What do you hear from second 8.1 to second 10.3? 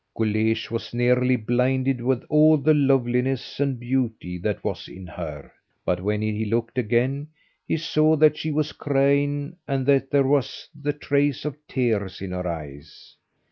that she was crying, and that there